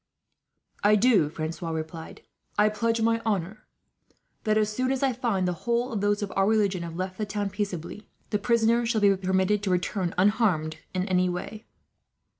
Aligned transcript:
"I 0.83 0.95
do," 0.95 1.29
Francois 1.29 1.69
replied. 1.69 2.23
"I 2.57 2.69
pledge 2.69 2.99
my 3.01 3.21
honour 3.23 3.67
that, 4.45 4.57
as 4.57 4.73
soon 4.75 4.91
as 4.91 5.03
I 5.03 5.13
find 5.13 5.47
that 5.47 5.51
the 5.51 5.57
whole 5.65 5.91
of 5.93 6.01
those 6.01 6.23
of 6.23 6.33
our 6.35 6.47
religion 6.47 6.81
have 6.81 6.95
left 6.95 7.19
the 7.19 7.25
town 7.27 7.51
peaceably, 7.51 8.09
the 8.31 8.39
prisoners 8.39 8.89
shall 8.89 9.01
be 9.01 9.15
permitted 9.15 9.61
to 9.61 9.69
return, 9.69 10.15
unharmed 10.17 10.77
in 10.95 11.07
any 11.07 11.29
way." 11.29 11.67